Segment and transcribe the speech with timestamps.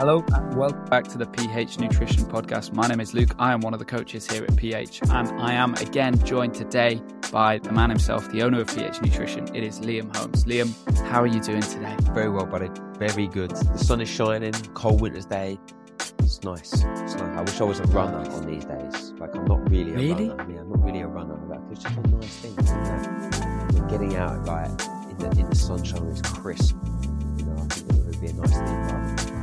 [0.00, 2.72] Hello and welcome back to the PH Nutrition Podcast.
[2.72, 3.34] My name is Luke.
[3.38, 7.02] I am one of the coaches here at PH, and I am again joined today
[7.30, 9.54] by the man himself, the owner of PH Nutrition.
[9.54, 10.44] It is Liam Holmes.
[10.46, 10.72] Liam,
[11.10, 11.94] how are you doing today?
[12.14, 12.70] Very well, buddy.
[12.98, 13.50] Very good.
[13.50, 15.58] The sun is shining, cold winter's day.
[16.20, 16.72] It's nice.
[16.72, 16.82] It's
[17.16, 17.20] nice.
[17.20, 19.12] I wish I was a runner on these days.
[19.18, 20.28] Like I'm not really a Really?
[20.30, 20.42] runner.
[20.42, 21.38] I mean, I'm not really a runner.
[21.46, 22.56] Like, it's just a nice thing.
[22.56, 23.86] You know?
[23.90, 24.70] Getting out like
[25.10, 26.74] in the in the sunshine, it's crisp.
[27.36, 28.86] You know, I think it would be a nice thing.
[28.86, 29.39] But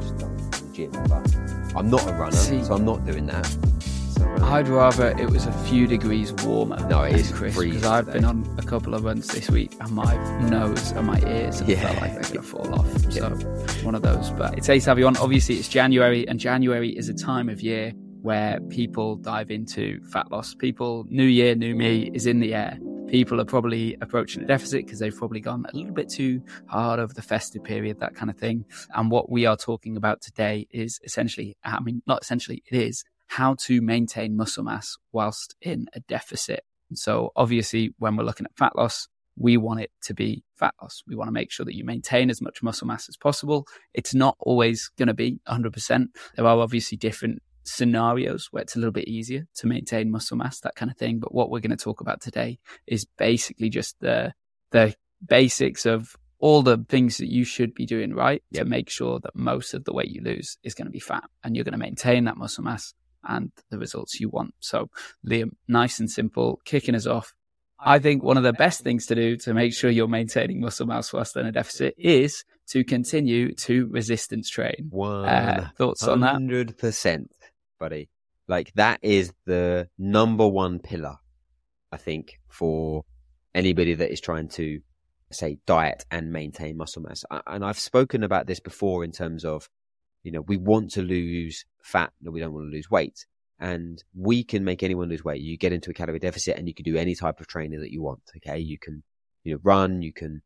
[0.00, 3.26] just going to the gym, but I'm not a runner, See- so I'm not doing
[3.26, 3.46] that.
[4.16, 6.76] So, uh, I'd rather it was a few degrees warmer.
[6.88, 8.18] No, it is crisp freezing because I've today.
[8.18, 10.14] been on a couple of runs this week, and my
[10.48, 11.80] nose and my ears have Yeah.
[11.82, 12.86] felt like they're going to fall off.
[13.10, 13.28] Yeah.
[13.38, 14.30] So one of those.
[14.30, 15.16] But it's Ace Have You On.
[15.18, 20.30] Obviously, it's January, and January is a time of year where people dive into fat
[20.32, 20.52] loss.
[20.54, 22.76] People, New Year, New Me is in the air.
[23.08, 27.00] People are probably approaching a deficit because they've probably gone a little bit too hard
[27.00, 28.66] over the festive period, that kind of thing.
[28.94, 33.04] And what we are talking about today is essentially, I mean, not essentially, it is
[33.28, 36.64] how to maintain muscle mass whilst in a deficit.
[36.92, 41.02] So obviously, when we're looking at fat loss, we want it to be fat loss.
[41.06, 43.66] We want to make sure that you maintain as much muscle mass as possible.
[43.94, 46.06] It's not always going to be 100%.
[46.36, 50.60] There are obviously different scenarios where it's a little bit easier to maintain muscle mass,
[50.60, 51.18] that kind of thing.
[51.18, 54.32] But what we're going to talk about today is basically just the,
[54.70, 54.94] the
[55.26, 59.34] basics of all the things that you should be doing right to make sure that
[59.34, 61.78] most of the weight you lose is going to be fat and you're going to
[61.78, 64.54] maintain that muscle mass and the results you want.
[64.60, 64.88] So,
[65.28, 67.34] Liam, nice and simple, kicking us off.
[67.80, 70.86] I think one of the best things to do to make sure you're maintaining muscle
[70.86, 74.88] mass whilst in a deficit is to continue to resistance train.
[74.90, 76.32] One Uh, thoughts on that?
[76.32, 77.30] hundred percent,
[77.78, 78.08] buddy.
[78.46, 81.16] Like that is the number one pillar,
[81.92, 83.04] I think, for
[83.54, 84.80] anybody that is trying to
[85.30, 87.24] say diet and maintain muscle mass.
[87.46, 89.68] And I've spoken about this before in terms of,
[90.22, 93.26] you know, we want to lose fat, but we don't want to lose weight.
[93.60, 95.42] And we can make anyone lose weight.
[95.42, 97.92] You get into a calorie deficit and you can do any type of training that
[97.92, 98.22] you want.
[98.36, 98.58] Okay.
[98.58, 99.02] You can,
[99.42, 100.42] you know, run, you can,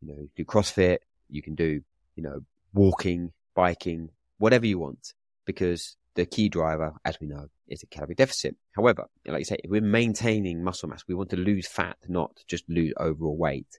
[0.00, 0.98] you know, do CrossFit,
[1.30, 1.80] you can do,
[2.16, 2.40] you know,
[2.74, 5.14] walking, biking, whatever you want,
[5.44, 8.56] because the key driver, as we know, is a calorie deficit.
[8.74, 12.32] However, like you say, if we're maintaining muscle mass, we want to lose fat, not
[12.48, 13.78] just lose overall weight,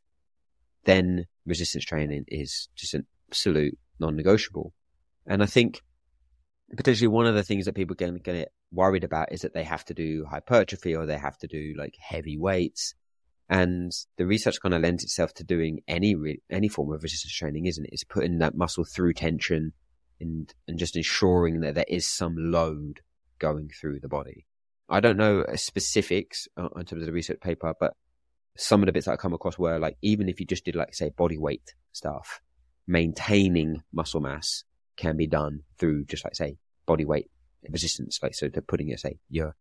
[0.85, 4.71] then resistance training is just an absolute non-negotiable.
[5.25, 5.81] And I think
[6.75, 9.83] potentially one of the things that people can get worried about is that they have
[9.85, 12.93] to do hypertrophy or they have to do like heavy weights.
[13.49, 17.33] And the research kind of lends itself to doing any re- any form of resistance
[17.33, 17.89] training, isn't it?
[17.93, 19.73] It's putting that muscle through tension
[20.19, 23.01] and and just ensuring that there is some load
[23.39, 24.45] going through the body.
[24.89, 27.93] I don't know specifics uh, in terms of the research paper, but
[28.57, 30.75] some of the bits that I come across were like even if you just did
[30.75, 32.41] like say body weight stuff,
[32.87, 34.63] maintaining muscle mass
[34.95, 37.29] can be done through just like say body weight
[37.69, 38.19] resistance.
[38.21, 39.55] Like so, they're putting it say your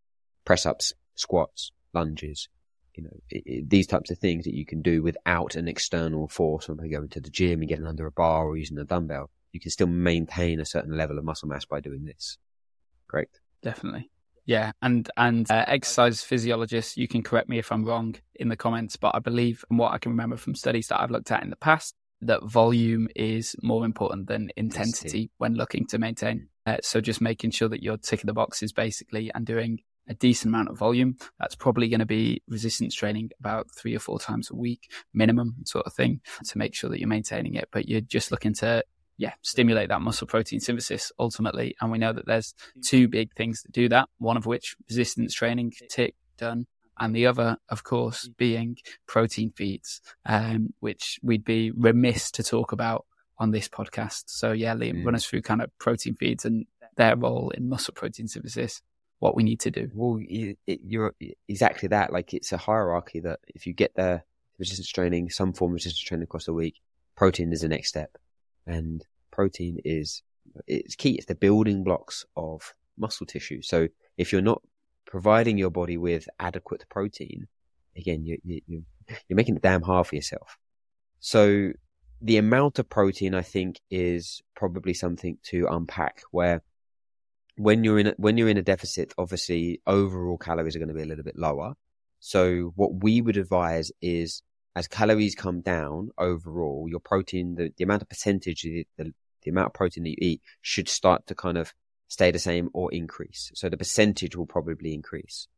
[0.44, 2.48] press ups, squats, lunges,
[2.94, 6.28] you know, i i these types of things that you can do without an external
[6.28, 6.68] force.
[6.68, 9.60] When going to the gym and getting under a bar or using a dumbbell, you
[9.60, 12.36] can still maintain a certain level of muscle mass by doing this.
[13.08, 13.28] Great.
[13.62, 14.10] Definitely.
[14.44, 18.56] Yeah, and and uh, exercise physiologists, you can correct me if I'm wrong in the
[18.56, 21.42] comments, but I believe from what I can remember from studies that I've looked at
[21.42, 26.48] in the past, that volume is more important than intensity when looking to maintain.
[26.66, 30.54] Uh, so just making sure that you're ticking the boxes basically and doing a decent
[30.54, 31.16] amount of volume.
[31.40, 35.56] That's probably going to be resistance training about three or four times a week minimum
[35.64, 37.68] sort of thing to make sure that you're maintaining it.
[37.72, 38.84] But you're just looking to
[39.18, 41.74] yeah, stimulate that muscle protein synthesis ultimately.
[41.80, 42.54] And we know that there's
[42.84, 44.08] two big things that do that.
[44.18, 46.66] One of which resistance training, tick, done.
[46.98, 48.76] And the other, of course, being
[49.06, 53.04] protein feeds, um, which we'd be remiss to talk about
[53.38, 54.24] on this podcast.
[54.26, 56.64] So yeah, Liam, run us through kind of protein feeds and
[56.96, 58.80] their role in muscle protein synthesis,
[59.18, 59.90] what we need to do.
[59.92, 60.56] Well, you,
[61.02, 61.14] are
[61.46, 62.14] exactly that.
[62.14, 64.22] Like it's a hierarchy that if you get the
[64.58, 66.80] resistance training, some form of resistance training across the week,
[67.14, 68.16] protein is the next step
[68.66, 70.22] and protein is
[70.66, 71.16] it's key.
[71.16, 73.62] It's the building blocks of muscle tissue.
[73.62, 74.62] So if you're not
[75.06, 77.46] providing your body with adequate protein,
[77.96, 78.84] again, you, you,
[79.28, 80.58] you're making it damn hard for yourself.
[81.20, 81.72] So
[82.20, 86.22] the amount of protein, I think, is probably something to unpack.
[86.30, 86.62] Where
[87.56, 90.94] when you're in a, when you're in a deficit, obviously overall calories are going to
[90.94, 91.74] be a little bit lower.
[92.20, 94.42] So what we would advise is
[94.76, 99.50] as calories come down overall, your protein, the, the amount of percentage, the, the, the
[99.50, 101.72] amount of protein that you eat should start to kind of
[102.08, 103.50] stay the same or increase.
[103.54, 105.48] So the percentage will probably increase.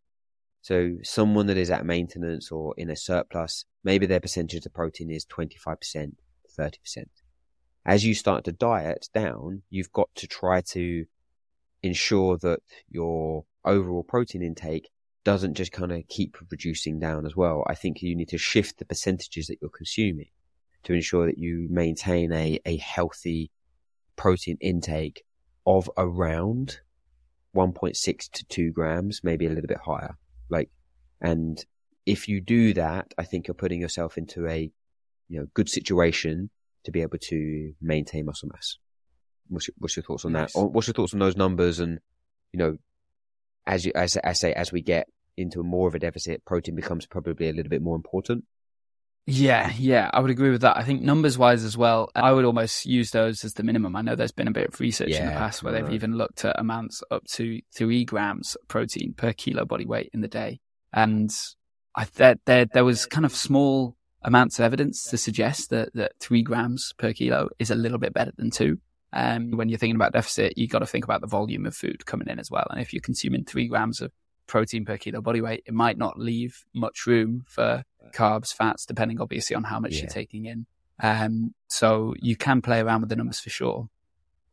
[0.62, 5.10] So someone that is at maintenance or in a surplus, maybe their percentage of protein
[5.10, 6.12] is 25%,
[6.56, 6.72] 30%.
[7.84, 11.06] As you start to diet down, you've got to try to
[11.82, 14.90] ensure that your overall protein intake
[15.28, 17.62] doesn't just kind of keep reducing down as well.
[17.66, 20.30] I think you need to shift the percentages that you're consuming
[20.84, 23.50] to ensure that you maintain a, a healthy
[24.16, 25.26] protein intake
[25.66, 26.80] of around
[27.54, 30.16] 1.6 to 2 grams, maybe a little bit higher.
[30.48, 30.70] Like,
[31.20, 31.62] and
[32.06, 34.72] if you do that, I think you're putting yourself into a,
[35.28, 36.48] you know, good situation
[36.84, 38.78] to be able to maintain muscle mass.
[39.48, 40.54] What's your, what's your thoughts on nice.
[40.54, 40.68] that?
[40.68, 41.98] What's your thoughts on those numbers and,
[42.50, 42.78] you know,
[43.66, 45.06] as you as I say, as we get
[45.38, 48.44] into more of a deficit, protein becomes probably a little bit more important.
[49.30, 50.78] Yeah, yeah, I would agree with that.
[50.78, 53.94] I think numbers wise as well, I would almost use those as the minimum.
[53.94, 56.16] I know there's been a bit of research yeah, in the past where they've even
[56.16, 60.60] looked at amounts up to three grams protein per kilo body weight in the day.
[60.94, 61.30] And
[61.94, 66.12] I there, there, there was kind of small amounts of evidence to suggest that, that
[66.20, 68.78] three grams per kilo is a little bit better than two.
[69.12, 72.06] Um, when you're thinking about deficit, you've got to think about the volume of food
[72.06, 72.66] coming in as well.
[72.70, 74.10] And if you're consuming three grams of
[74.48, 79.20] protein per kilo body weight, it might not leave much room for carbs, fats, depending
[79.20, 80.00] obviously on how much yeah.
[80.00, 80.66] you're taking in.
[81.00, 83.88] Um, so you can play around with the numbers for sure.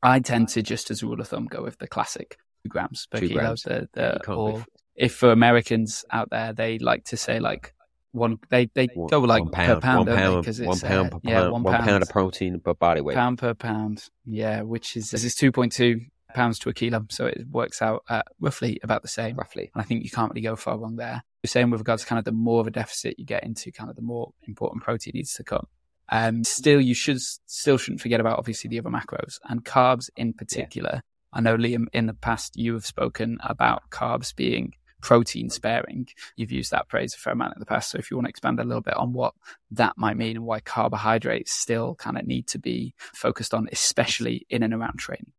[0.03, 3.07] I tend to just as a rule of thumb go with the classic two grams
[3.09, 3.41] per two kilo.
[3.41, 3.63] Grams.
[3.63, 4.65] The, the, yeah, or
[4.95, 7.73] if for Americans out there, they like to say like
[8.11, 11.07] one they they one, go like pound, per pound, one pound, because it's one pound
[11.07, 12.03] uh, per yeah, pound, one, one pound.
[12.03, 13.15] of protein per body weight.
[13.15, 16.01] Pound per pound, yeah, which is this is two point two
[16.35, 19.35] pounds to a kilo, so it works out at roughly about the same.
[19.35, 21.23] Roughly, and I think you can't really go far wrong there.
[21.41, 23.71] The same with regards to kind of the more of a deficit you get into,
[23.71, 25.67] kind of the more important protein needs to come.
[26.09, 30.33] Um, still, you should still shouldn't forget about obviously the other macros and carbs in
[30.33, 30.91] particular.
[30.93, 31.01] Yeah.
[31.33, 36.07] I know Liam, in the past, you have spoken about carbs being protein sparing.
[36.35, 37.91] You've used that phrase a fair amount in the past.
[37.91, 39.33] So if you want to expand a little bit on what
[39.71, 44.47] that might mean and why carbohydrates still kind of need to be focused on, especially
[44.49, 45.31] in and around training.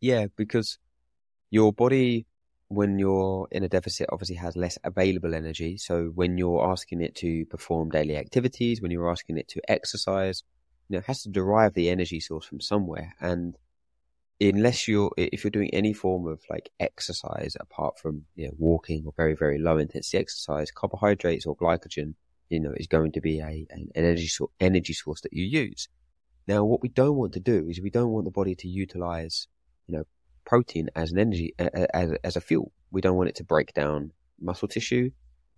[0.00, 0.78] Yeah, because
[1.50, 2.26] your body,
[2.68, 5.76] when you're in a deficit, obviously has less available energy.
[5.78, 10.42] So when you're asking it to perform daily activities, when you're asking it to exercise,
[10.88, 13.14] you know, it has to derive the energy source from somewhere.
[13.20, 13.56] And
[14.40, 19.02] unless you're if you're doing any form of like exercise apart from you know walking
[19.04, 22.14] or very very low intensity exercise carbohydrates or glycogen
[22.48, 24.28] you know is going to be a an energy
[24.60, 25.88] energy source that you use
[26.46, 29.48] now what we don't want to do is we don't want the body to utilize
[29.88, 30.04] you know
[30.44, 32.72] protein as an energy as, as a fuel.
[32.90, 35.10] We don't want it to break down muscle tissue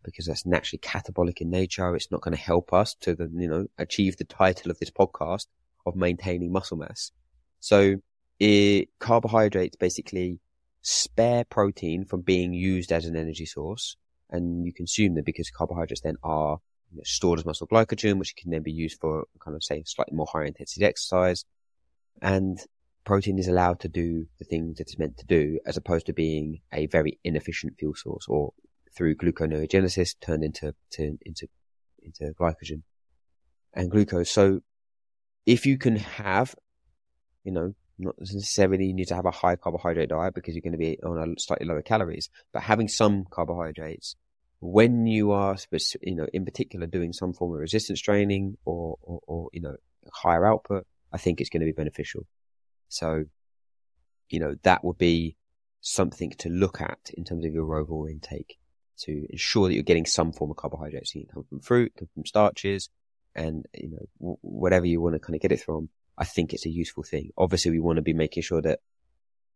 [0.02, 1.94] because that's naturally catabolic in nature.
[1.94, 4.90] It's not going to help us to the, you know achieve the title of this
[4.90, 5.46] podcast
[5.86, 7.12] of maintaining muscle mass.
[7.60, 7.96] So
[8.38, 10.40] it, carbohydrates basically
[10.82, 13.96] spare protein from being used as an energy source,
[14.30, 16.58] and you consume them because carbohydrates then are
[16.90, 19.82] you know, stored as muscle glycogen, which can then be used for kind of say
[19.86, 21.44] slightly more high intensity exercise.
[22.22, 22.58] And
[23.04, 26.12] protein is allowed to do the things that it's meant to do, as opposed to
[26.12, 28.52] being a very inefficient fuel source or
[28.96, 31.46] through gluconeogenesis turned into to, into
[32.02, 32.82] into glycogen
[33.74, 34.30] and glucose.
[34.30, 34.60] So
[35.46, 36.54] if you can have,
[37.44, 40.72] you know, not necessarily you need to have a high carbohydrate diet because you're going
[40.72, 44.16] to be on a slightly lower calories, but having some carbohydrates
[44.60, 45.56] when you are,
[46.02, 49.74] you know, in particular doing some form of resistance training or, or, or you know,
[50.12, 52.26] higher output, I think it's going to be beneficial.
[52.90, 53.24] So,
[54.28, 55.36] you know, that would be
[55.80, 58.58] something to look at in terms of your overall intake
[58.98, 61.14] to ensure that you're getting some form of carbohydrates.
[61.14, 62.90] You can come from fruit, come from starches,
[63.34, 65.88] and you know w- whatever you want to kind of get it from.
[66.18, 67.30] I think it's a useful thing.
[67.38, 68.80] Obviously, we want to be making sure that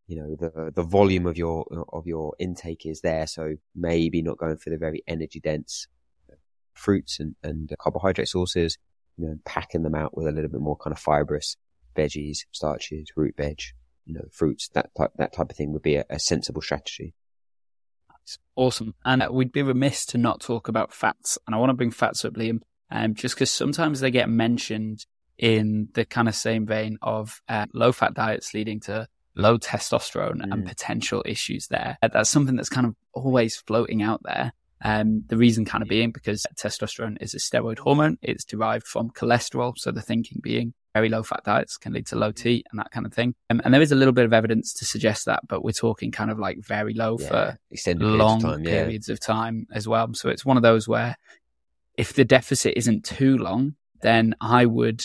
[0.07, 3.27] you know the the volume of your of your intake is there.
[3.27, 5.89] So maybe not going for the very energy dense
[6.73, 8.79] fruits and and carbohydrate sources.
[9.17, 11.57] You know, packing them out with a little bit more kind of fibrous
[11.95, 13.61] veggies, starches, root veg,
[14.05, 14.69] you know, fruits.
[14.75, 17.15] That type that type of thing would be a, a sensible strategy.
[18.57, 18.95] Awesome.
[19.05, 21.39] And uh, we'd be remiss to not talk about fats.
[21.47, 22.61] And I want to bring fats up, Liam,
[22.91, 25.05] um, just because sometimes they get mentioned
[25.37, 30.37] in the kind of same vein of uh, low fat diets leading to low testosterone
[30.37, 30.53] mm.
[30.53, 31.99] and potential issues there.
[32.03, 34.53] Uh, that's something that's kind of always floating out there.
[34.83, 38.19] Um, the reason kind of being because testosterone is a steroid hormone.
[38.23, 39.73] It's derived from cholesterol.
[39.77, 42.91] So the thinking being very low fat diets can lead to low T and that
[42.93, 43.35] kind of thing.
[43.51, 46.13] Um, and there is a little bit of evidence to suggest that, but we're talking
[46.13, 48.83] kind of like very low yeah, for extended long periods of, time, yeah.
[48.83, 50.15] periods of time as well.
[50.15, 51.17] So it's one of those where
[51.99, 55.05] if the deficit isn't too long, then I would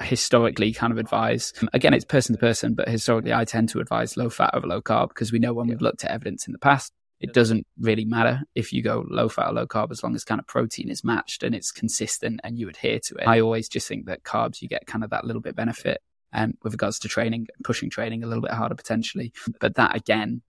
[0.00, 4.14] historically kind of advise again it's person to person but historically i tend to advise
[4.14, 5.72] low fat over low carb because we know when yeah.
[5.72, 9.28] we've looked at evidence in the past it doesn't really matter if you go low
[9.28, 12.40] fat or low carb as long as kind of protein is matched and it's consistent
[12.44, 13.26] and you adhere to it.
[13.26, 16.52] I always just think that carbs, you get kind of that little bit benefit and
[16.52, 19.32] um, with regards to training, pushing training a little bit harder potentially.
[19.60, 20.42] But that again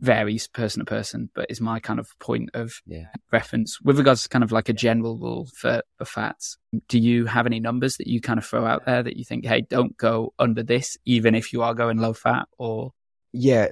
[0.00, 3.06] varies person to person, but is my kind of point of yeah.
[3.32, 6.58] reference with regards to kind of like a general rule for, for fats.
[6.88, 9.46] Do you have any numbers that you kind of throw out there that you think,
[9.46, 12.92] hey, don't go under this, even if you are going low fat or
[13.36, 13.66] yeah,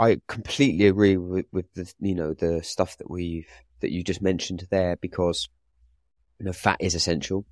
[0.00, 3.48] I completely agree with, with the you know the stuff that we've
[3.80, 5.48] that you just mentioned there because
[6.40, 7.46] you know fat is essential.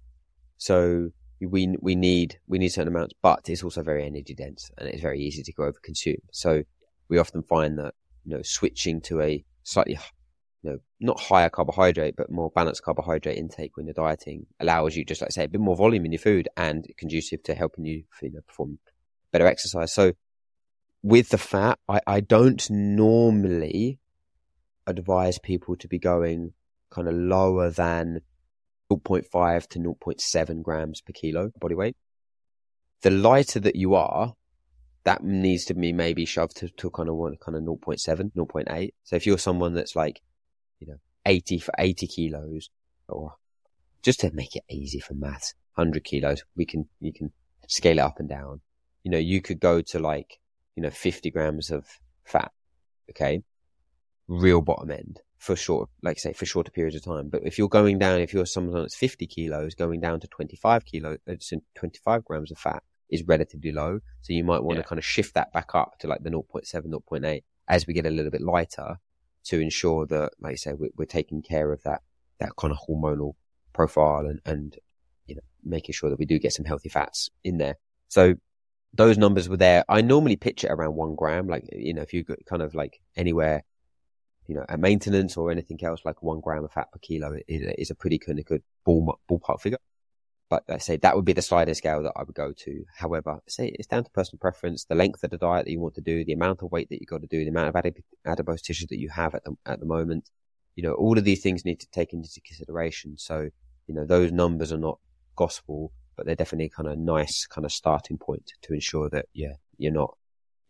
[0.56, 4.88] So we we need we need certain amounts, but it's also very energy dense and
[4.88, 6.16] it's very easy to go over consume.
[6.32, 6.64] So
[7.08, 10.00] we often find that you know switching to a slightly
[10.64, 15.04] you know not higher carbohydrate but more balanced carbohydrate intake when you're dieting allows you
[15.04, 17.84] just like I say a bit more volume in your food and conducive to helping
[17.84, 18.80] you, you know, perform
[19.32, 19.92] better exercise.
[19.92, 20.12] So
[21.02, 23.98] with the fat, I, I don't normally
[24.86, 26.52] advise people to be going
[26.90, 28.20] kind of lower than
[28.90, 31.96] 0.5 to 0.7 grams per kilo body weight.
[33.02, 34.34] The lighter that you are,
[35.04, 38.92] that needs to be maybe shoved to, to kind of one, kind of 0.7, 0.8.
[39.02, 40.20] So if you're someone that's like,
[40.78, 42.70] you know, 80 for 80 kilos
[43.08, 43.34] or
[44.02, 47.32] just to make it easy for maths, 100 kilos, we can, you can
[47.66, 48.60] scale it up and down.
[49.02, 50.38] You know, you could go to like
[50.76, 51.86] you know, 50 grams of
[52.24, 52.52] fat.
[53.10, 53.42] Okay.
[54.28, 57.28] Real bottom end for short, like say, for shorter periods of time.
[57.28, 60.84] But if you're going down, if you're someone that's 50 kilos, going down to 25
[60.84, 61.34] kilos, uh,
[61.74, 64.00] 25 grams of fat is relatively low.
[64.22, 64.82] So you might want yeah.
[64.82, 68.06] to kind of shift that back up to like the 0.7, 0.8 as we get
[68.06, 68.98] a little bit lighter
[69.44, 72.02] to ensure that, like I say, we're, we're taking care of that,
[72.38, 73.34] that kind of hormonal
[73.72, 74.78] profile and, and,
[75.26, 77.76] you know, making sure that we do get some healthy fats in there.
[78.06, 78.36] So
[78.94, 79.84] those numbers were there.
[79.88, 83.00] I normally pitch it around one gram, like, you know, if you kind of like
[83.16, 83.64] anywhere,
[84.46, 87.74] you know, at maintenance or anything else, like one gram of fat per kilo is,
[87.78, 89.78] is a pretty kind of good ball, ballpark figure.
[90.50, 92.84] But I say that would be the sliding scale that I would go to.
[92.94, 95.94] However, say it's down to personal preference, the length of the diet that you want
[95.94, 97.94] to do, the amount of weight that you've got to do, the amount of
[98.26, 100.28] adipose tissue that you have at the, at the moment.
[100.74, 103.16] You know, all of these things need to take into consideration.
[103.16, 103.48] So,
[103.86, 104.98] you know, those numbers are not
[105.36, 109.54] gospel but they're definitely kind of nice kind of starting point to ensure that yeah
[109.78, 110.16] you're not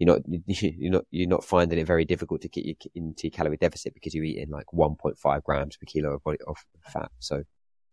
[0.03, 3.57] you're not you're not you're not finding it very difficult to get you into calorie
[3.57, 7.11] deficit because you're eating like 1.5 grams per kilo of body of fat.
[7.21, 7.45] So you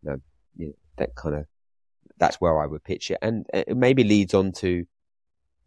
[0.03, 0.17] know,
[0.55, 1.45] you know that kind of
[2.17, 4.85] that's where I would pitch it, and it maybe leads on to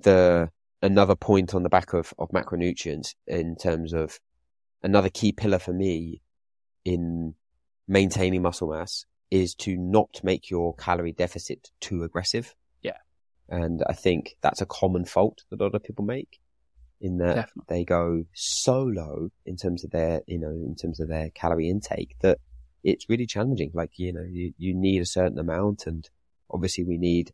[0.01, 0.51] the
[0.83, 4.19] another point on the back of of macronutrients in terms of
[4.83, 6.23] another key pillar for me
[6.85, 7.35] in
[7.87, 12.55] maintaining muscle mass is to not make your calorie deficit too aggressive.
[12.83, 12.99] Yeah.
[13.49, 16.39] And I think that's a common fault that a lot of people make
[17.01, 17.65] in that Definitely.
[17.69, 21.71] they go so low in terms of their, you know, in terms of their calorie
[21.71, 22.41] intake that
[22.85, 23.71] it's really challenging.
[23.73, 26.07] Like, you know, you, you need a certain amount and
[26.51, 27.33] obviously we need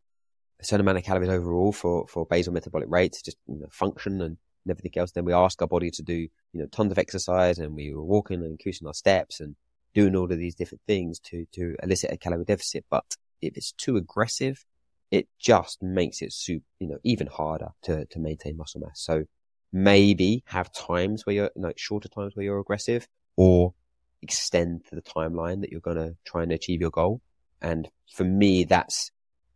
[0.61, 3.67] a certain amount of calories overall for, for basal metabolic rate to just you know,
[3.73, 4.37] function and
[4.71, 5.11] everything else.
[5.11, 8.05] Then we ask our body to do, you know, tons of exercise and we were
[8.05, 9.57] walking and increasing our steps and
[9.99, 12.85] doing all of these different things to, to elicit a calorie deficit.
[12.89, 14.65] But if it's too aggressive,
[15.11, 19.01] it just makes it super, you know, even harder to, to maintain muscle mass.
[19.01, 19.25] So
[19.73, 23.75] maybe have times where you're like shorter times where you're aggressive or
[24.23, 27.21] extend the timeline that you're going to try and achieve your goal.
[27.61, 29.11] And for me, that's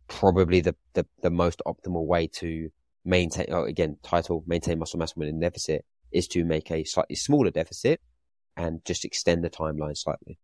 [0.09, 2.69] probably the, the, the most optimal way to
[3.05, 7.15] maintain, oh, again, title, maintain muscle mass when in deficit is to make a slightly
[7.15, 8.01] smaller deficit
[8.55, 10.37] and just extend the timeline slightly.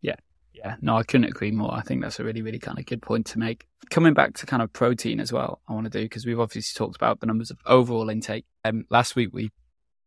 [0.00, 0.16] Yeah.
[0.52, 1.74] Yeah, no, I couldn't agree more.
[1.74, 3.66] I think that's a really, really kind of good point to make.
[3.90, 6.76] Coming back to kind of protein as well, I want to do because we've obviously
[6.78, 8.46] talked about the numbers of overall intake.
[8.64, 9.50] Um, last week we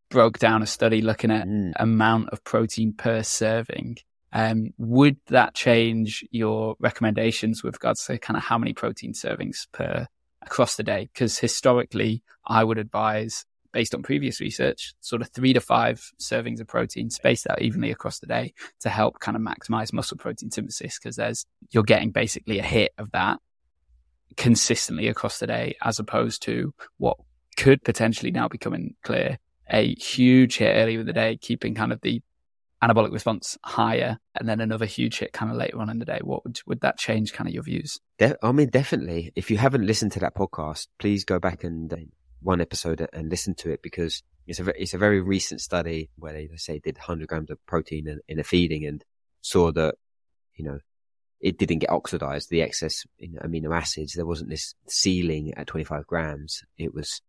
[0.09, 1.73] broke down a study looking at mm.
[1.75, 3.97] amount of protein per serving.
[4.33, 9.67] Um, would that change your recommendations with regards to kind of how many protein servings
[9.71, 10.07] per
[10.41, 11.09] across the day?
[11.13, 16.59] Because historically, I would advise based on previous research, sort of three to five servings
[16.59, 20.51] of protein spaced out evenly across the day to help kind of maximize muscle protein
[20.51, 23.39] synthesis because there's you're getting basically a hit of that
[24.37, 27.17] consistently across the day as opposed to what
[27.57, 29.37] could potentially now becoming clear
[29.69, 32.21] a huge hit earlier in the day keeping kind of the
[32.81, 36.19] anabolic response higher and then another huge hit kind of later on in the day.
[36.23, 37.99] What would would that change kind of your views?
[38.17, 39.31] De- i mean definitely.
[39.35, 41.97] If you haven't listened to that podcast please go back and uh,
[42.41, 46.33] one episode and listen to it because it's a it's a very recent study where
[46.33, 49.03] they, say did 100 grams of protein in, in, a feeding and
[49.41, 49.95] saw that
[50.55, 50.79] you know
[51.39, 53.05] it didn't get oxidized the excess
[53.43, 54.13] amino acids.
[54.13, 56.63] There wasn't this ceiling at 25 grams.
[56.77, 57.21] It was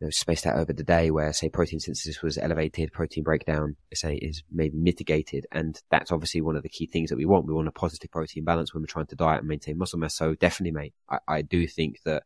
[0.00, 3.76] you know, spaced out over the day where say protein synthesis was elevated protein breakdown
[3.94, 5.46] say is maybe mitigated.
[5.52, 7.46] And that's obviously one of the key things that we want.
[7.46, 10.16] We want a positive protein balance when we're trying to diet and maintain muscle mass.
[10.16, 12.24] So definitely mate I, I do think that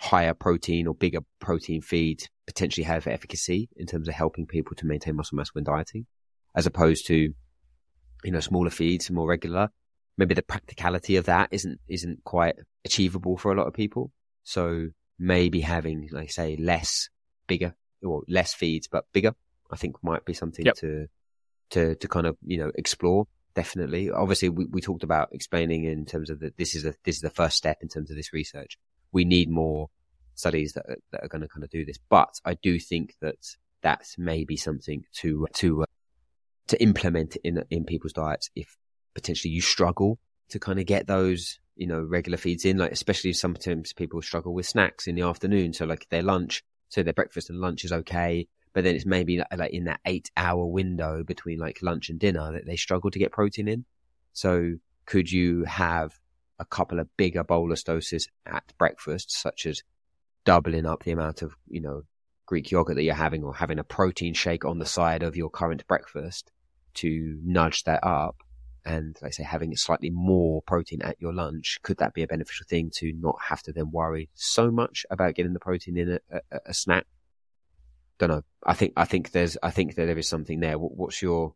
[0.00, 4.86] higher protein or bigger protein feed potentially have efficacy in terms of helping people to
[4.86, 6.06] maintain muscle mass when dieting,
[6.56, 7.34] as opposed to,
[8.24, 9.68] you know, smaller feeds, more regular.
[10.16, 14.10] Maybe the practicality of that isn't isn't quite achievable for a lot of people.
[14.42, 14.88] So
[15.18, 17.10] maybe having, like say, less
[17.46, 19.34] bigger or less feeds but bigger,
[19.70, 20.76] I think might be something yep.
[20.76, 21.08] to
[21.70, 23.26] to to kind of you know explore.
[23.54, 24.10] Definitely.
[24.10, 27.22] Obviously, we, we talked about explaining in terms of that this is a this is
[27.22, 28.78] the first step in terms of this research
[29.12, 29.88] we need more
[30.34, 31.98] studies that, that are going to kind of do this.
[32.08, 33.36] But I do think that
[33.82, 35.86] that may be something to to uh,
[36.68, 38.76] to implement in in people's diets if
[39.14, 40.18] potentially you struggle
[40.50, 42.78] to kind of get those you know regular feeds in.
[42.78, 47.02] Like especially sometimes people struggle with snacks in the afternoon, so like their lunch, so
[47.02, 48.46] their breakfast and lunch is okay.
[48.72, 52.52] But then it's maybe like in that eight hour window between like lunch and dinner
[52.52, 53.84] that they struggle to get protein in.
[54.32, 56.12] So could you have
[56.60, 59.82] a couple of bigger bolus doses at breakfast, such as
[60.44, 62.02] doubling up the amount of, you know,
[62.46, 65.50] Greek yogurt that you're having or having a protein shake on the side of your
[65.50, 66.52] current breakfast
[66.94, 68.36] to nudge that up.
[68.84, 72.64] And like say having slightly more protein at your lunch could that be a beneficial
[72.66, 76.20] thing to not have to then worry so much about getting the protein in a,
[76.50, 77.06] a, a snack?
[78.18, 80.78] Don't know i think i think there's i think that there is something there.
[80.78, 81.54] What's your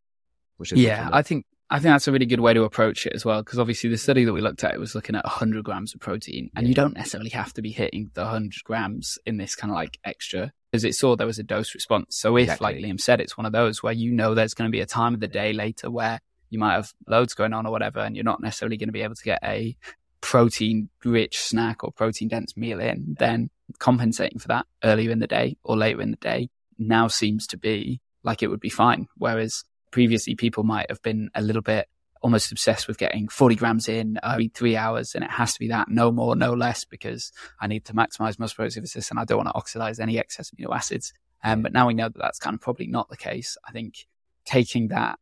[0.58, 3.14] what's your yeah i think I think that's a really good way to approach it
[3.14, 5.94] as well, because obviously the study that we looked at was looking at 100 grams
[5.94, 6.68] of protein, and yeah.
[6.68, 9.98] you don't necessarily have to be hitting the 100 grams in this kind of like
[10.04, 12.16] extra, because it saw there was a dose response.
[12.16, 12.66] So if, exactly.
[12.66, 14.86] like Liam said, it's one of those where you know there's going to be a
[14.86, 18.14] time of the day later where you might have loads going on or whatever, and
[18.14, 19.76] you're not necessarily going to be able to get a
[20.20, 25.26] protein rich snack or protein dense meal in, then compensating for that earlier in the
[25.26, 26.48] day or later in the day
[26.78, 29.06] now seems to be like it would be fine.
[29.16, 31.86] Whereas previously people might have been a little bit
[32.20, 35.68] almost obsessed with getting 40 grams in every three hours and it has to be
[35.68, 37.30] that no more no less because
[37.60, 40.50] i need to maximize muscle protein synthesis and i don't want to oxidize any excess
[40.50, 41.12] amino acids.
[41.44, 43.56] Um, but now we know that that's kind of probably not the case.
[43.68, 44.06] I think
[44.46, 45.18] taking that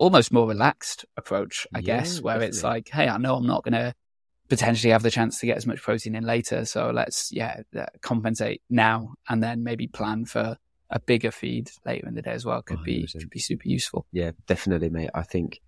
[0.00, 2.48] almost more relaxed approach i yeah, guess where definitely.
[2.48, 3.94] it's like hey i know i'm not going to
[4.48, 7.62] potentially have the chance to get as much protein in later so let's yeah
[8.00, 10.56] compensate now and then maybe plan for
[10.92, 12.84] a bigger feed later in the day as well could 100%.
[12.84, 14.06] be could be super useful.
[14.12, 15.10] Yeah, definitely, mate.
[15.14, 15.60] I think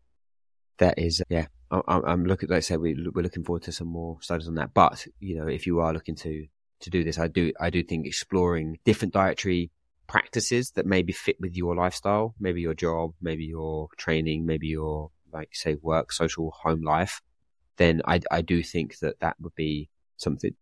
[0.79, 1.47] that is yeah.
[1.71, 2.51] I, I'm looking.
[2.51, 4.75] Like I say, we, we're looking forward to some more studies on that.
[4.75, 6.47] But you know, if you are looking to
[6.81, 9.71] to do this, I do I do think exploring different dietary
[10.07, 15.11] practices that maybe fit with your lifestyle, maybe your job, maybe your training, maybe your
[15.33, 17.23] like say work, social, home life,
[17.79, 20.55] then I I do think that that would be something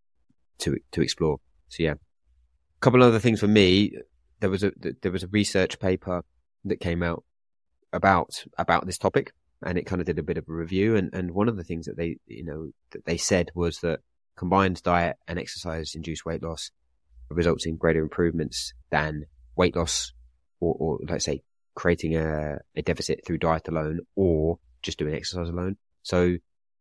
[0.58, 1.38] to to explore.
[1.68, 3.92] So yeah, a couple other things for me
[4.42, 6.24] there was a there was a research paper
[6.64, 7.22] that came out
[7.92, 9.32] about about this topic,
[9.64, 10.96] and it kind of did a bit of a review.
[10.96, 14.00] And and one of the things that they you know that they said was that
[14.36, 16.70] combined diet and exercise induced weight loss
[17.30, 19.24] results in greater improvements than
[19.56, 20.12] weight loss,
[20.60, 21.42] or, or let's say
[21.74, 25.76] creating a, a deficit through diet alone, or just doing exercise alone.
[26.02, 26.36] So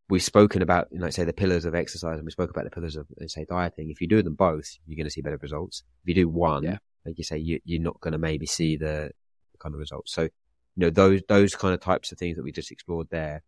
[0.10, 2.96] we've spoken about, like say, the pillars of exercise, and we spoke about the pillars
[2.96, 3.92] of, let's say, dieting.
[3.92, 5.84] If you do them both, you're going to see better results.
[6.04, 8.78] If you do one, yeah like you say, you, you're not going to maybe see
[8.78, 9.12] the
[9.60, 10.14] kind of results.
[10.14, 10.30] So you
[10.78, 13.44] know, those, those kind of types of things that we just explored there,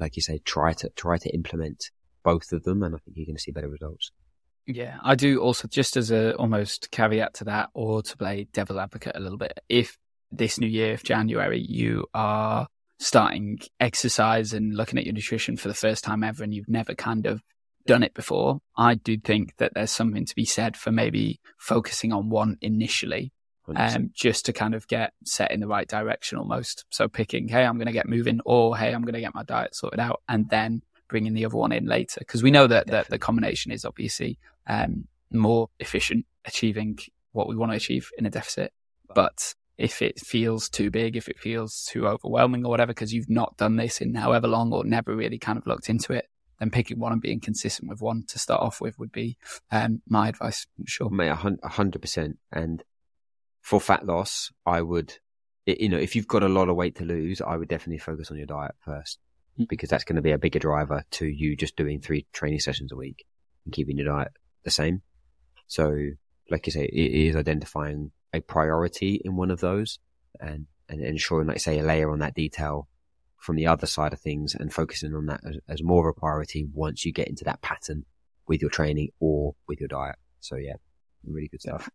[0.00, 1.90] like you say, try to, try to implement
[2.24, 2.82] both of them.
[2.82, 4.10] And I think you're going to see better results.
[4.66, 8.78] Yeah, I do also just as a almost caveat to that, or to play devil
[8.78, 9.58] advocate a little bit.
[9.68, 9.98] If
[10.30, 15.66] this new year, if January, you are starting exercise and looking at your nutrition for
[15.66, 17.42] the first time ever, and you've never kind of
[17.86, 22.12] done it before, I do think that there's something to be said for maybe focusing
[22.12, 23.32] on one initially,
[23.74, 26.84] um, just to kind of get set in the right direction almost.
[26.90, 29.44] So picking, hey, I'm going to get moving, or hey, I'm going to get my
[29.44, 32.20] diet sorted out, and then bringing the other one in later.
[32.20, 36.98] Because we know that, that the combination is obviously um, more efficient achieving
[37.32, 38.72] what we want to achieve in a deficit.
[39.14, 43.30] But if it feels too big, if it feels too overwhelming or whatever, because you've
[43.30, 46.28] not done this in however long or never really kind of looked into it,
[46.62, 49.36] then picking one and being consistent with one to start off with would be
[49.72, 50.64] um, my advice.
[50.86, 52.38] Sure, mate, a hundred percent.
[52.52, 52.84] And
[53.60, 55.18] for fat loss, I would,
[55.66, 58.30] you know, if you've got a lot of weight to lose, I would definitely focus
[58.30, 59.18] on your diet first
[59.58, 59.68] mm.
[59.68, 62.92] because that's going to be a bigger driver to you just doing three training sessions
[62.92, 63.24] a week
[63.64, 64.30] and keeping your diet
[64.62, 65.02] the same.
[65.66, 66.10] So,
[66.48, 69.98] like you say, it is identifying a priority in one of those
[70.38, 72.86] and, and ensuring, like say, a layer on that detail
[73.42, 76.20] from the other side of things and focusing on that as, as more of a
[76.20, 78.04] priority once you get into that pattern
[78.46, 80.16] with your training or with your diet.
[80.40, 80.74] So yeah,
[81.24, 81.90] really good stuff.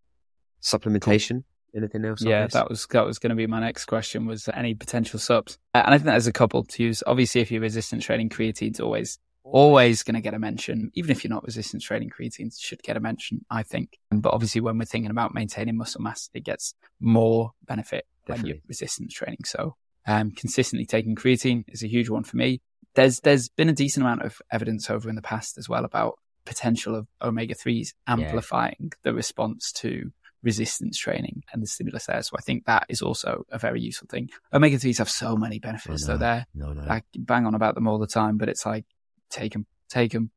[0.61, 1.31] Supplementation.
[1.31, 1.43] Cool.
[1.75, 2.23] Anything else?
[2.23, 4.25] Yeah, that was that was going to be my next question.
[4.25, 5.57] Was any potential subs?
[5.73, 7.03] And I think there's a couple to use.
[7.05, 10.91] Obviously, if you're resistance training, creatine's always always going to get a mention.
[10.95, 13.97] Even if you're not resistance training, creatine should get a mention, I think.
[14.11, 18.41] But obviously, when we're thinking about maintaining muscle mass, it gets more benefit Definitely.
[18.41, 19.39] when you're resistance training.
[19.45, 19.75] So,
[20.07, 22.61] um, consistently taking creatine is a huge one for me.
[22.95, 26.17] There's there's been a decent amount of evidence over in the past as well about
[26.45, 28.89] potential of omega threes amplifying yeah.
[29.03, 32.21] the response to resistance training and the stimulus there.
[32.23, 34.29] So I think that is also a very useful thing.
[34.53, 36.13] Omega threes have so many benefits, oh, no.
[36.13, 36.19] though.
[36.19, 36.83] They're no, no.
[36.83, 38.85] like bang on about them all the time, but it's like
[39.29, 40.31] take them, take them.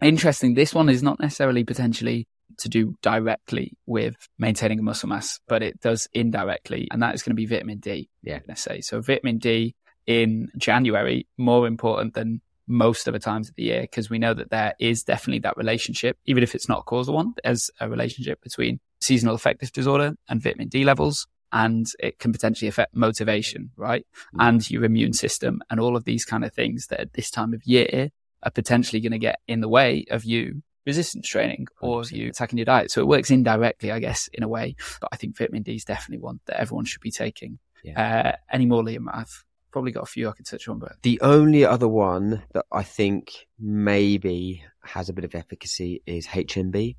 [0.00, 0.54] Interesting.
[0.54, 2.26] This one is not necessarily potentially
[2.58, 7.22] to do directly with maintaining a muscle mass, but it does indirectly, and that is
[7.22, 8.08] going to be vitamin D.
[8.22, 9.00] Yeah, let's say so.
[9.00, 9.74] Vitamin D
[10.06, 14.34] in January more important than most of the times of the year because we know
[14.34, 17.88] that there is definitely that relationship, even if it's not a causal one, there's a
[17.88, 23.70] relationship between seasonal affective disorder and vitamin D levels and it can potentially affect motivation,
[23.76, 24.06] right?
[24.34, 24.48] Mm.
[24.48, 27.52] And your immune system and all of these kind of things that at this time
[27.52, 28.10] of year
[28.42, 32.58] are potentially going to get in the way of you resistance training or you attacking
[32.58, 32.90] your diet.
[32.90, 34.76] So it works indirectly, I guess, in a way.
[35.00, 37.58] But I think vitamin D is definitely one that everyone should be taking.
[37.84, 38.00] Yeah.
[38.00, 39.06] Uh, any more, Liam?
[39.12, 42.66] I've probably got a few I could touch on, but the only other one that
[42.70, 46.96] I think maybe has a bit of efficacy is HMB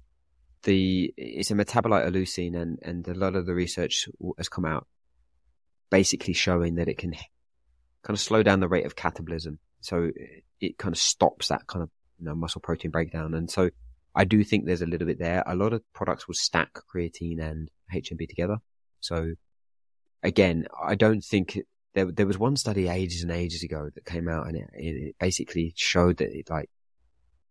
[0.63, 4.65] the it's a metabolite of leucine, and and a lot of the research has come
[4.65, 4.87] out
[5.89, 9.57] basically showing that it can kind of slow down the rate of catabolism.
[9.81, 10.11] So
[10.59, 11.89] it kind of stops that kind of
[12.23, 13.33] you know, muscle protein breakdown.
[13.33, 13.69] And so
[14.15, 15.43] I do think there's a little bit there.
[15.45, 18.57] A lot of products will stack creatine and HMB together.
[19.01, 19.33] So
[20.21, 21.59] again, I don't think
[21.93, 25.15] there, there was one study ages and ages ago that came out and it, it
[25.19, 26.69] basically showed that it like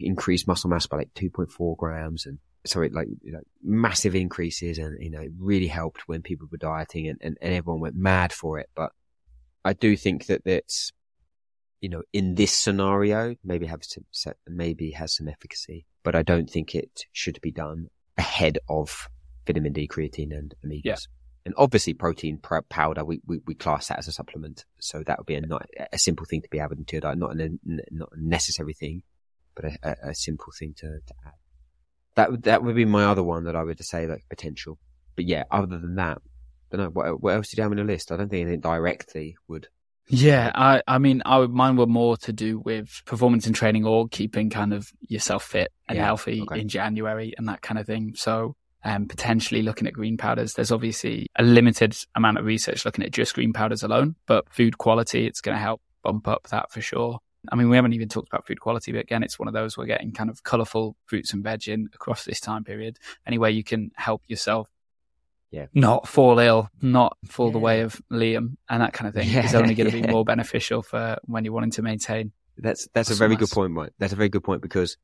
[0.01, 5.03] increased muscle mass by like 2.4 grams and sorry, like you know, massive increases, and
[5.03, 8.33] you know, it really helped when people were dieting, and, and, and everyone went mad
[8.33, 8.71] for it.
[8.75, 8.93] But
[9.65, 10.93] I do think that it's,
[11.83, 16.49] you know, in this scenario, maybe have some, maybe has some efficacy, but I don't
[16.49, 19.09] think it should be done ahead of
[19.47, 20.83] vitamin D, creatine, and omegas.
[20.85, 20.97] Yeah.
[21.45, 24.65] And obviously, protein powder, we, we, we, class that as a supplement.
[24.79, 27.19] So that would be a, not, a simple thing to be added into your diet,
[27.19, 29.03] not a, not a necessary thing,
[29.57, 31.33] but a, a simple thing to, to add.
[32.15, 34.79] That would that would be my other one that I would say like potential.
[35.17, 36.19] But yeah, other than that,
[36.73, 38.13] I don't know what what else did you have on the list?
[38.13, 39.67] I don't think anything directly would.
[40.15, 43.87] Yeah, I I mean, I would, mine were more to do with performance and training
[43.87, 46.61] or keeping kind of yourself fit and yeah, healthy okay.
[46.61, 48.13] in January and that kind of thing.
[48.15, 50.53] So um, potentially looking at green powders.
[50.53, 54.77] There's obviously a limited amount of research looking at just green powders alone, but food
[54.77, 57.19] quality, it's going to help bump up that for sure.
[57.51, 59.79] I mean, we haven't even talked about food quality, but again, it's one of those
[59.79, 62.99] we're getting kind of colourful fruits and veg in across this time period.
[63.27, 64.69] Anyway, you can help yourself
[65.53, 65.67] yeah.
[65.75, 67.53] not fall ill, not fall yeah.
[67.53, 69.45] the way of Liam and that kind of thing yeah.
[69.45, 72.33] is only going to be more beneficial for when you're wanting to maintain.
[72.59, 73.93] That's that's a very good point, Mike.
[73.99, 74.97] That's a very good point because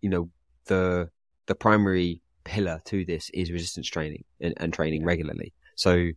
[0.00, 0.28] you know
[0.66, 1.10] the
[1.46, 5.52] the primary pillar to this is resistance training and, and training regularly.
[5.74, 6.10] So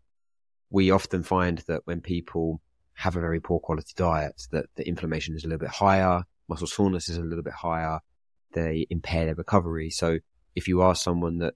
[0.70, 2.62] we often find that when people
[2.96, 6.68] have a very poor quality diet, that the inflammation is a little bit higher, muscle
[6.68, 8.00] soreness is a little bit higher,
[8.54, 9.90] they impair their recovery.
[9.90, 10.20] So
[10.56, 11.56] if you are someone that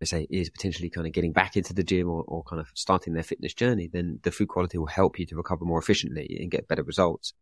[0.00, 2.68] let's say, is potentially kind of getting back into the gym or, or kind of
[2.74, 6.38] starting their fitness journey, then the food quality will help you to recover more efficiently
[6.40, 7.34] and get better results.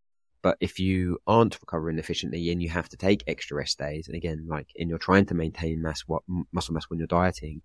[0.43, 4.17] But if you aren't recovering efficiently and you have to take extra rest days, and
[4.17, 7.63] again, like, and you're trying to maintain mass, what muscle mass when you're dieting,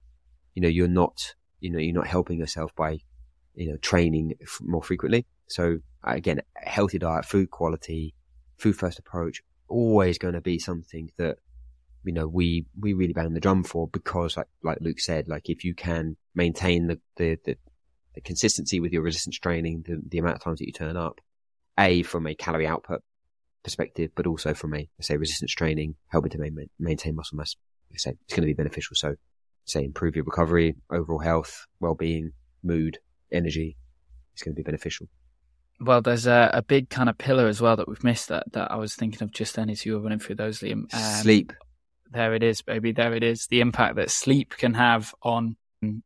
[0.55, 2.99] you know, you're not, you know, you're not helping yourself by,
[3.53, 5.25] you know, training f- more frequently.
[5.47, 8.13] So uh, again, healthy diet, food quality,
[8.57, 11.37] food first approach, always going to be something that,
[12.03, 15.49] you know, we, we really bang the drum for because like, like Luke said, like
[15.49, 17.57] if you can maintain the, the, the,
[18.15, 21.21] the consistency with your resistance training, the, the amount of times that you turn up,
[21.79, 23.01] a from a calorie output
[23.63, 27.55] perspective, but also from a say resistance training, helping to ma- maintain muscle mass.
[27.93, 28.95] I say it's going to be beneficial.
[28.95, 29.15] So,
[29.65, 32.31] say improve your recovery, overall health, well-being,
[32.63, 32.99] mood,
[33.31, 33.77] energy.
[34.33, 35.07] It's going to be beneficial.
[35.79, 38.71] Well, there's a, a big kind of pillar as well that we've missed that, that
[38.71, 40.93] I was thinking of just then as you were running through those, Liam.
[40.93, 41.53] Um, sleep.
[42.11, 42.91] There it is, baby.
[42.91, 43.47] There it is.
[43.47, 45.55] The impact that sleep can have on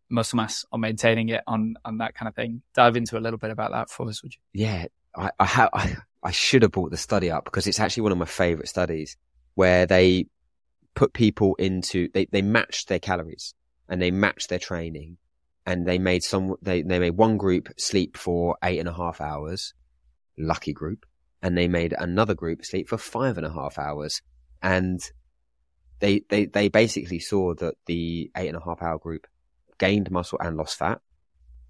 [0.10, 2.62] muscle mass, on maintaining it, on on that kind of thing.
[2.74, 4.40] Dive into a little bit about that for us, would you?
[4.54, 8.04] Yeah, I, I, ha- I, I should have brought the study up because it's actually
[8.04, 9.18] one of my favorite studies
[9.56, 10.28] where they
[10.94, 13.54] put people into, they, they matched their calories
[13.90, 15.18] and they matched their training
[15.66, 19.20] and they made some, they, they made one group sleep for eight and a half
[19.20, 19.74] hours,
[20.38, 21.06] lucky group,
[21.42, 24.22] and they made another group sleep for five and a half hours.
[24.62, 25.02] And
[26.00, 29.28] they, they, they basically saw that the eight and a half hour group
[29.78, 31.02] gained muscle and lost fat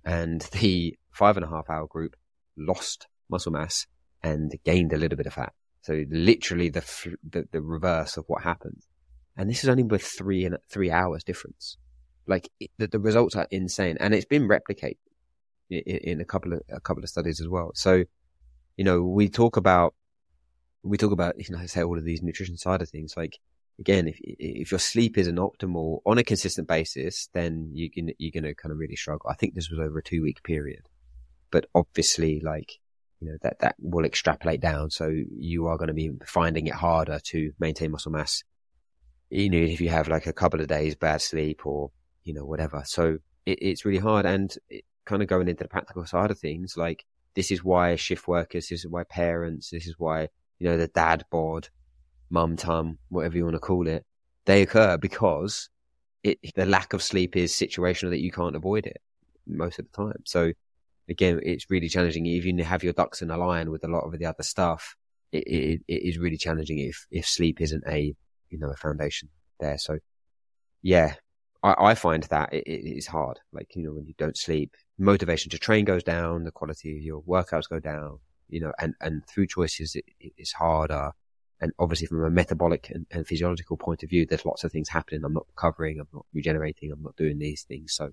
[0.03, 2.15] and the five and a half hour group
[2.57, 3.87] lost muscle mass
[4.23, 5.53] and gained a little bit of fat.
[5.81, 6.83] So literally the,
[7.29, 8.81] the, the reverse of what happened.
[9.37, 11.77] And this is only with three and three hours difference.
[12.25, 14.97] Like it, the, the results are insane and it's been replicated
[15.69, 17.71] in, in a couple of, a couple of studies as well.
[17.75, 18.03] So,
[18.77, 19.93] you know, we talk about,
[20.81, 23.15] we talk about, you know, I say all of these nutrition side of things.
[23.15, 23.37] Like
[23.79, 28.31] again, if, if your sleep isn't optimal on a consistent basis, then you can, you're
[28.31, 29.29] going to kind of really struggle.
[29.29, 30.87] I think this was over a two week period,
[31.51, 32.79] but obviously like
[33.19, 34.89] you know, that, that will extrapolate down.
[34.91, 38.43] So you are going to be finding it harder to maintain muscle mass.
[39.29, 41.91] You know, if you have like a couple of days bad sleep or,
[42.23, 42.83] you know, whatever.
[42.85, 44.25] So it, it's really hard.
[44.25, 47.95] And it, kind of going into the practical side of things, like this is why
[47.95, 51.69] shift workers, this is why parents, this is why, you know, the dad bod,
[52.29, 54.05] mum tum, whatever you want to call it,
[54.45, 55.69] they occur because
[56.23, 58.97] it, the lack of sleep is situational that you can't avoid it
[59.47, 60.21] most of the time.
[60.25, 60.51] So
[61.09, 62.25] again, it's really challenging.
[62.25, 64.95] If you have your ducks in a line with a lot of the other stuff,
[65.31, 68.15] it, it, it is really challenging if, if sleep isn't a,
[68.49, 69.77] you know, a foundation there.
[69.77, 69.99] So
[70.81, 71.15] yeah,
[71.63, 73.39] I, I find that it, it is hard.
[73.51, 77.03] Like, you know, when you don't sleep, motivation to train goes down, the quality of
[77.03, 81.11] your workouts go down, you know, and, and through choices it's harder.
[81.61, 84.89] And obviously from a metabolic and, and physiological point of view, there's lots of things
[84.89, 85.23] happening.
[85.23, 85.99] I'm not recovering.
[85.99, 86.91] I'm not regenerating.
[86.91, 87.93] I'm not doing these things.
[87.93, 88.11] So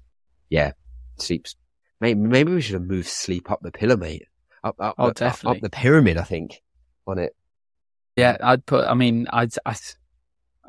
[0.49, 0.73] yeah,
[1.19, 1.57] sleep's
[2.03, 4.27] Maybe, maybe we should have moved sleep up the pillar, mate.
[4.65, 5.59] Up, up, oh, up, definitely.
[5.59, 6.61] up the pyramid, I think,
[7.07, 7.37] on it.
[8.17, 8.89] Yeah, I'd put.
[8.89, 9.53] I mean, I'd.
[9.65, 9.77] I,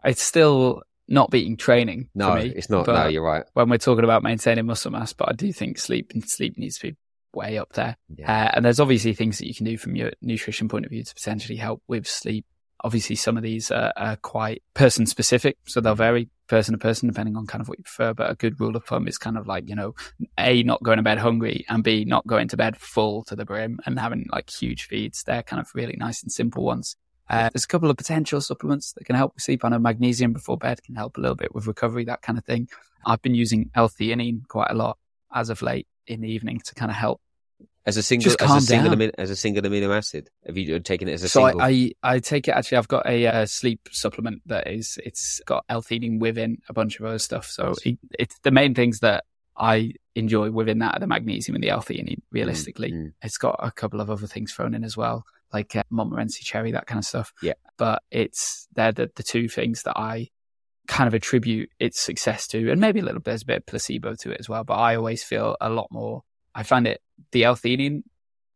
[0.06, 2.10] it's still not beating training.
[2.14, 2.86] No, me, it's not.
[2.86, 3.46] No, you're right.
[3.54, 6.78] When we're talking about maintaining muscle mass, but I do think sleep and sleep needs
[6.78, 6.98] to be
[7.34, 7.98] way up there.
[8.16, 8.32] Yeah.
[8.32, 11.04] Uh, and there's obviously things that you can do from your nutrition point of view
[11.04, 12.46] to potentially help with sleep.
[12.84, 17.08] Obviously, some of these are, are quite person specific, so they'll vary person to person
[17.08, 18.14] depending on kind of what you prefer.
[18.14, 19.96] But a good rule of thumb is kind of like, you know,
[20.38, 23.46] A, not going to bed hungry and B, not going to bed full to the
[23.46, 25.24] brim and having like huge feeds.
[25.24, 26.96] They're kind of really nice and simple ones.
[27.30, 29.64] Uh, there's a couple of potential supplements that can help with sleep.
[29.64, 32.44] I know magnesium before bed can help a little bit with recovery, that kind of
[32.44, 32.68] thing.
[33.06, 34.98] I've been using L-theanine quite a lot
[35.34, 37.22] as of late in the evening to kind of help
[37.86, 40.30] as a single, as a single, amino, as a single amino acid.
[40.46, 41.62] Have you taken it as a so single?
[41.62, 42.78] I, I I take it actually.
[42.78, 47.06] I've got a uh, sleep supplement that is it's got L-theanine within a bunch of
[47.06, 47.48] other stuff.
[47.48, 49.26] So it, it's the main things that
[49.58, 52.22] I enjoy within that are the magnesium and the L-theanine.
[52.32, 53.14] Realistically, mm.
[53.22, 56.72] it's got a couple of other things thrown in as well, like uh, Montmorency cherry,
[56.72, 57.34] that kind of stuff.
[57.42, 57.54] Yeah.
[57.78, 60.30] but it's they're the, the two things that I
[60.88, 63.66] kind of attribute its success to, and maybe a little bit there's a bit of
[63.66, 64.64] placebo to it as well.
[64.64, 66.24] But I always feel a lot more.
[66.56, 68.04] I find it the L-theanine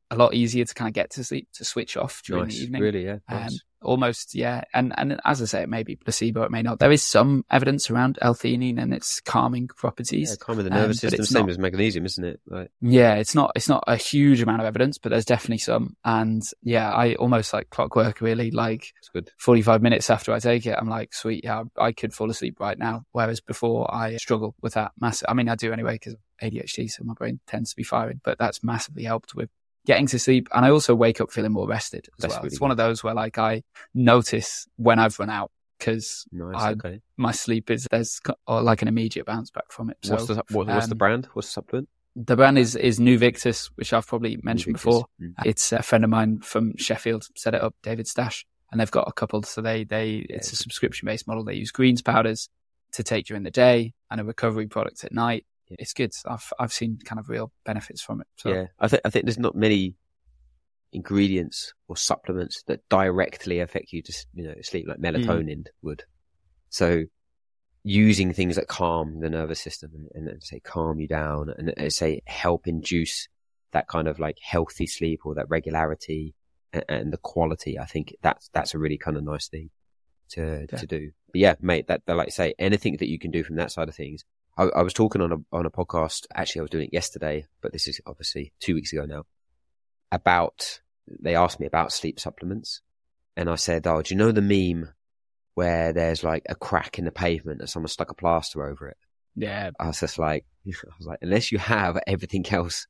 [0.09, 2.57] a lot easier to kind of get to sleep to switch off during nice.
[2.57, 2.81] the evening.
[2.81, 3.17] Really, yeah.
[3.27, 3.49] Um,
[3.81, 4.63] almost, yeah.
[4.73, 6.79] And and as I say, it may be placebo, it may not.
[6.79, 10.29] There is some evidence around L-theanine and its calming properties.
[10.29, 12.39] yeah, calming the um, nervous but system, it's the same not- as magnesium, isn't it?
[12.47, 15.97] Like, Yeah, it's not it's not a huge amount of evidence, but there's definitely some.
[16.05, 18.51] And yeah, I almost like clockwork really.
[18.51, 19.29] Like it's good.
[19.37, 22.77] 45 minutes after I take it, I'm like, sweet, yeah, I could fall asleep right
[22.77, 23.03] now.
[23.11, 25.25] Whereas before, I struggle with that massive.
[25.29, 28.21] I mean, I do anyway because ADHD, so my brain tends to be firing.
[28.23, 29.49] But that's massively helped with
[29.85, 32.43] getting to sleep, and I also wake up feeling more rested as That's well.
[32.43, 36.73] really it's one of those where like I notice when I've run out because Nice.
[36.73, 37.01] Okay.
[37.17, 39.97] my sleep is there's or like an immediate bounce back from it.
[40.01, 41.29] So what's the what, what's the um, brand?
[41.33, 41.89] What's the supplement?
[42.17, 45.05] the brand is is New Victus, which I've probably mentioned before.
[45.21, 45.33] Mm.
[45.45, 49.07] It's a friend of mine from Sheffield set it up, David Stash, and they've got
[49.07, 49.43] a couple.
[49.43, 51.43] So they they it's a subscription based model.
[51.43, 52.49] They use greens powders
[52.93, 55.45] to take during the day and a recovery product at night.
[55.69, 56.11] It's good.
[56.25, 58.27] I've I've seen kind of real benefits from it.
[58.37, 59.95] So Yeah, I think I think there's not many
[60.93, 66.03] ingredients or supplements that directly affect you to you know sleep like melatonin would.
[66.69, 67.03] So
[67.83, 71.73] using things that calm the nervous system and, and, and say calm you down and,
[71.77, 73.27] uh say help induce
[73.71, 76.33] that kind of like healthy sleep or that regularity
[76.73, 79.69] and, and the quality, I think that's that's a really kind of nice thing
[80.29, 80.77] to Yeah.
[80.77, 81.11] to do.
[81.31, 83.71] But yeah, mate, that, that like I say anything that you can do from that
[83.71, 84.23] side of things.
[84.57, 86.25] I, I was talking on a on a podcast.
[86.33, 89.23] Actually, I was doing it yesterday, but this is obviously two weeks ago now.
[90.11, 92.81] About they asked me about sleep supplements,
[93.35, 94.89] and I said, "Oh, do you know the meme
[95.55, 98.97] where there's like a crack in the pavement and someone stuck a plaster over it?"
[99.37, 102.87] yeah, I was just like, I was like, unless you have everything else,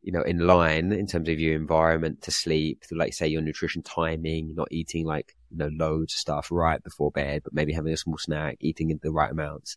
[0.00, 3.42] you know, in line in terms of your environment to sleep, to like say your
[3.42, 7.74] nutrition timing, not eating like, you know, loads of stuff right before bed, but maybe
[7.74, 9.76] having a small snack, eating in the right amounts,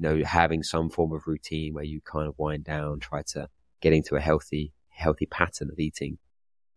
[0.00, 3.48] you know, having some form of routine where you kind of wind down, try to
[3.82, 6.16] get into a healthy, healthy pattern of eating.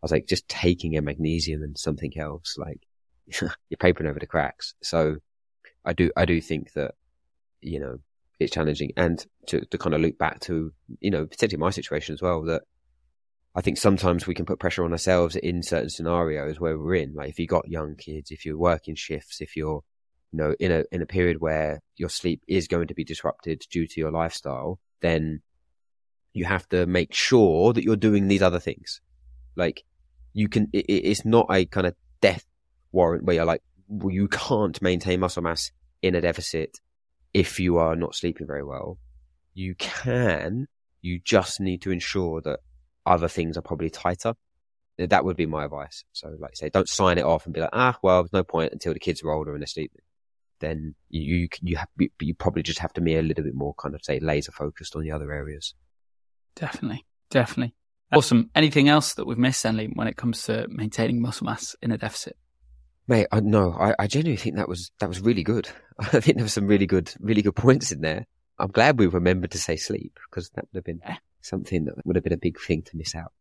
[0.02, 2.82] I was like, just taking a magnesium and something else, like
[3.42, 4.74] you're papering over the cracks.
[4.84, 5.18] So
[5.86, 6.96] I do, I do think that,
[7.62, 8.00] you know,
[8.40, 8.92] it's challenging.
[8.98, 12.44] And to, to kind of loop back to, you know, potentially my situation as well,
[12.44, 12.64] that
[13.56, 17.14] I think sometimes we can put pressure on ourselves in certain scenarios where we're in.
[17.14, 19.84] Like if you got young kids, if you're working shifts, if you're,
[20.34, 23.64] you know, in a, in a period where your sleep is going to be disrupted
[23.70, 25.42] due to your lifestyle, then
[26.34, 29.00] you have to make sure that you're doing these other things.
[29.56, 29.84] Like
[30.34, 32.46] you can, it, it- it's not a kind of death
[32.92, 36.80] warrant where you're like, well, you can't maintain muscle mass in a deficit
[37.34, 38.98] if you are not sleeping very well.
[39.54, 40.68] You can,
[41.02, 42.60] you just need to ensure that
[43.06, 44.34] other things are probably tighter.
[44.98, 46.06] That would be my advice.
[46.14, 48.44] So, like I say, don't sign it off and be like, ah, well, there's no
[48.44, 49.92] point until the kids are older and asleep.
[50.64, 51.90] Then you you you, have,
[52.22, 54.96] you probably just have to be a little bit more kind of say laser focused
[54.96, 55.76] on the other areas.
[56.56, 57.76] definitely, definitely.
[58.12, 58.50] Awesome.
[58.56, 61.98] Anything else that we've missed, Henley, when it comes to maintaining muscle mass in a
[61.98, 62.38] deficit?
[63.08, 65.68] Mate, I, no, I, I genuinely think that was that was really good.
[66.00, 68.26] I think there were some really good, really good points in there.
[68.60, 71.18] I'm glad we remembered to say sleep because that would have been Yeah.
[71.42, 73.34] something that would have been a big thing to miss out.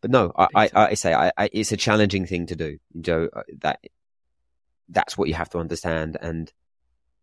[0.00, 0.70] But no, I, I.
[0.74, 3.28] I say I, I, it's a challenging thing to do, Joe.
[3.34, 3.80] uh, That
[4.88, 6.50] that's what you have to understand, and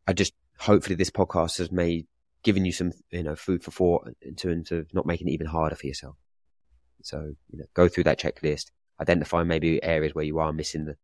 [0.07, 2.07] I just hopefully this podcast has made
[2.43, 5.47] given you some you know food for thought in terms of not making it even
[5.47, 6.15] harder for yourself.
[7.03, 10.95] So you know, go through that checklist, identify maybe areas where you are missing the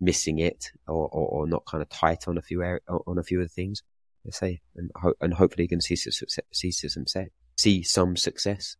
[0.00, 3.22] missing it or, or, or not kind of tight on a few area, on a
[3.22, 3.82] few of the things.
[4.24, 7.82] Let's say, and ho- and hopefully you can see some success, see some se- see
[7.82, 8.76] some success.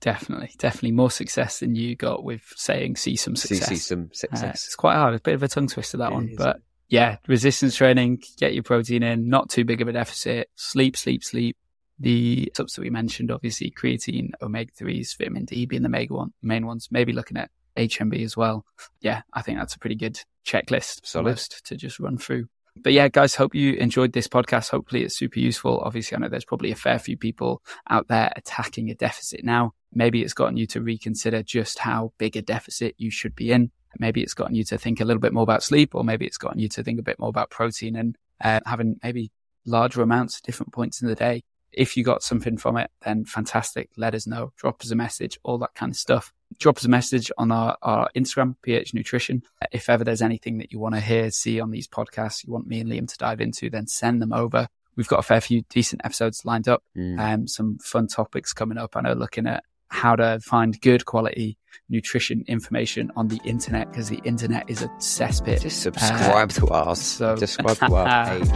[0.00, 3.68] Definitely, definitely more success than you got with saying see some success.
[3.68, 4.66] see some Uh, success.
[4.66, 5.14] it's quite hard.
[5.14, 8.62] It's a bit of a tongue twister that one, but yeah, resistance training, get your
[8.62, 11.56] protein in, not too big of a deficit, sleep, sleep, sleep.
[11.98, 16.32] The subs that we mentioned, obviously creatine, omega threes, vitamin D being the mega one,
[16.42, 16.88] main ones.
[16.90, 18.64] Maybe looking at HMB as well.
[19.00, 21.26] Yeah, I think that's a pretty good checklist Solid.
[21.26, 22.48] almost to just run through.
[22.82, 24.70] But yeah, guys, hope you enjoyed this podcast.
[24.70, 25.80] Hopefully it's super useful.
[25.80, 29.72] Obviously, I know there's probably a fair few people out there attacking a deficit now.
[29.94, 33.70] Maybe it's gotten you to reconsider just how big a deficit you should be in.
[33.98, 36.38] Maybe it's gotten you to think a little bit more about sleep, or maybe it's
[36.38, 39.30] gotten you to think a bit more about protein and uh, having maybe
[39.64, 41.42] larger amounts at different points in the day.
[41.72, 43.90] If you got something from it, then fantastic.
[43.98, 44.52] Let us know.
[44.56, 46.32] Drop us a message, all that kind of stuff.
[46.58, 49.42] Drop us a message on our, our Instagram, PH Nutrition.
[49.72, 52.66] If ever there's anything that you want to hear, see on these podcasts, you want
[52.66, 54.68] me and Liam to dive into, then send them over.
[54.94, 57.20] We've got a fair few decent episodes lined up Mm.
[57.20, 58.96] um, some fun topics coming up.
[58.96, 61.56] I know looking at how to find good quality
[61.88, 65.60] nutrition information on the internet because the internet is a cesspit.
[65.62, 67.00] Just uh, subscribe to us.
[67.00, 68.48] so- subscribe to our page.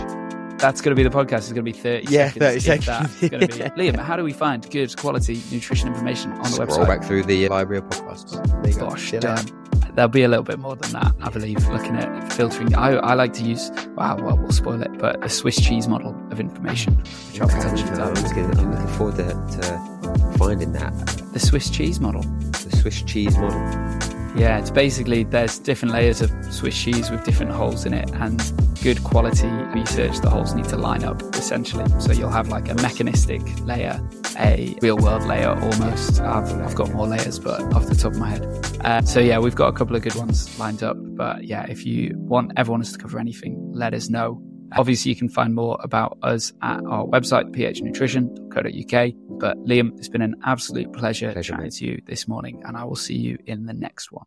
[0.60, 1.38] That's going to be the podcast.
[1.38, 2.66] It's going to be 30 Yeah, seconds.
[2.66, 3.08] 30 if that.
[3.10, 3.22] seconds.
[3.22, 3.90] It's going to be.
[3.92, 6.86] Liam, how do we find good quality nutrition information on the Scroll website?
[6.86, 8.62] back through the library of podcasts.
[8.62, 8.78] There you.
[8.78, 9.42] Gosh, See you later.
[9.42, 9.69] damn.
[10.00, 12.74] There'll be a little bit more than that, I believe, looking at filtering.
[12.74, 16.16] I, I like to use, wow, well, we'll spoil it, but a Swiss cheese model
[16.30, 18.58] of information, which I'll Okay, potentially I'm uh, looking.
[18.58, 20.96] I'm looking forward to, to finding that.
[21.34, 22.22] The Swiss cheese model.
[22.22, 24.19] The Swiss cheese model.
[24.36, 28.40] Yeah, it's basically there's different layers of Swiss cheese with different holes in it, and
[28.82, 30.18] good quality research.
[30.20, 31.84] The holes need to line up essentially.
[32.00, 34.00] So you'll have like a mechanistic layer,
[34.38, 36.20] a real world layer almost.
[36.20, 38.46] I've, I've got more layers, but off the top of my head.
[38.82, 40.96] Uh, so yeah, we've got a couple of good ones lined up.
[40.98, 44.42] But yeah, if you want everyone to cover anything, let us know.
[44.76, 49.29] Obviously, you can find more about us at our website, phnutrition.co.uk.
[49.40, 51.72] But Liam, it's been an absolute pleasure, Pleasure, chatting mate.
[51.74, 54.26] to you this morning, and I will see you in the next one.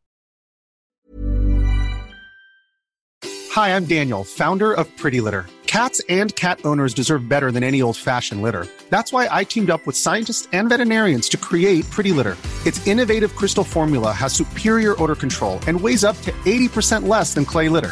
[3.52, 5.46] Hi, I'm Daniel, founder of Pretty Litter.
[5.68, 8.66] Cats and cat owners deserve better than any old fashioned litter.
[8.90, 12.36] That's why I teamed up with scientists and veterinarians to create Pretty Litter.
[12.66, 17.46] Its innovative crystal formula has superior odor control and weighs up to 80% less than
[17.46, 17.92] clay litter.